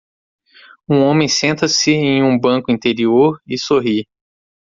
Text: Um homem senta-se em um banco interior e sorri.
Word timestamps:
Um 0.89 1.03
homem 1.03 1.27
senta-se 1.27 1.91
em 1.91 2.23
um 2.23 2.35
banco 2.35 2.71
interior 2.71 3.39
e 3.47 3.55
sorri. 3.55 4.07